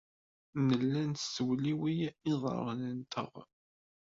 [0.67, 1.99] Nella nessewliwil
[2.31, 3.33] iḍarren-nteɣ.